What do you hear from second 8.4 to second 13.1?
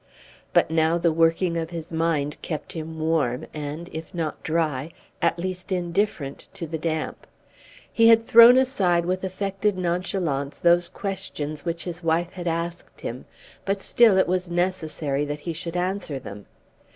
aside with affected nonchalance those questions which his wife had asked